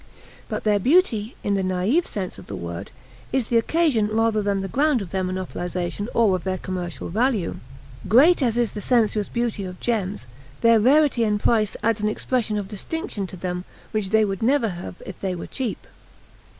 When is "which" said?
13.91-14.09